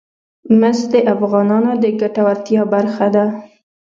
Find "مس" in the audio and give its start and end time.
0.59-0.79